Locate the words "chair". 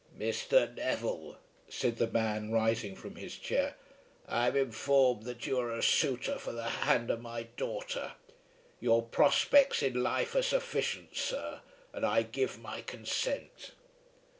3.37-3.75